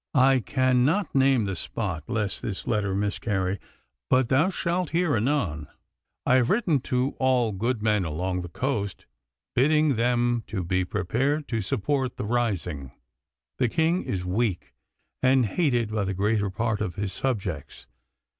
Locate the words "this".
2.41-2.65